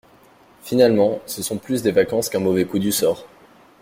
Finalement, 0.63 1.19
ce 1.27 1.43
sont 1.43 1.59
plus 1.59 1.83
des 1.83 1.91
vacances 1.91 2.27
qu’un 2.29 2.39
mauvais 2.39 2.65
coup 2.65 2.79
du 2.79 2.91
sort. 2.91 3.27